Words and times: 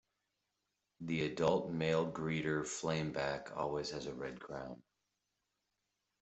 The 1.01 1.25
adult 1.31 1.69
male 1.69 2.07
greater 2.07 2.63
flameback 2.63 3.55
always 3.55 3.91
has 3.91 4.07
a 4.07 4.13
red 4.15 4.39
crown. 4.39 4.81